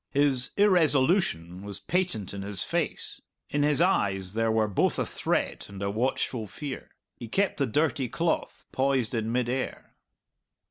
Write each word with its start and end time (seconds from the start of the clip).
His 0.09 0.49
irresolution 0.57 1.61
was 1.61 1.79
patent 1.79 2.33
in 2.33 2.41
his 2.41 2.63
face; 2.63 3.21
in 3.51 3.61
his 3.61 3.81
eyes 3.81 4.33
there 4.33 4.51
were 4.51 4.67
both 4.67 4.97
a 4.97 5.05
threat 5.05 5.69
and 5.69 5.79
a 5.79 5.91
watchful 5.91 6.47
fear. 6.47 6.89
He 7.17 7.27
kept 7.27 7.57
the 7.57 7.67
dirty 7.67 8.09
cloth 8.09 8.65
poised 8.71 9.13
in 9.13 9.31
mid 9.31 9.47
air. 9.47 9.93